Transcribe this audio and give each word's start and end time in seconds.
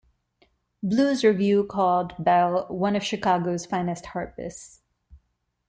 "Blues 0.81 1.23
Revue" 1.23 1.63
called 1.67 2.15
Bell 2.17 2.65
"one 2.69 2.95
of 2.95 3.03
Chicago's 3.03 3.67
finest 3.67 4.07
harpists. 4.07 4.81